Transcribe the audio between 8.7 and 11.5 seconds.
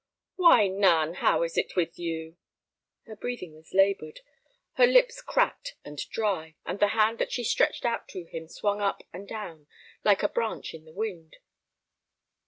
up and down, like a branch in the wind.